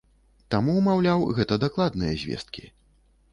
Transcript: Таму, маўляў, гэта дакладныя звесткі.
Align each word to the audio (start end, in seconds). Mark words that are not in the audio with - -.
Таму, 0.53 0.73
маўляў, 0.87 1.25
гэта 1.41 1.59
дакладныя 1.65 2.17
звесткі. 2.23 2.65